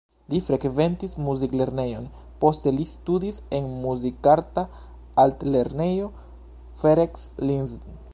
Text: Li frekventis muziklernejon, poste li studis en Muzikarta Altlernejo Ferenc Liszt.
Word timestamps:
Li 0.33 0.37
frekventis 0.45 1.11
muziklernejon, 1.25 2.07
poste 2.45 2.73
li 2.77 2.87
studis 2.93 3.37
en 3.57 3.67
Muzikarta 3.83 4.63
Altlernejo 5.25 6.09
Ferenc 6.85 7.27
Liszt. 7.51 7.89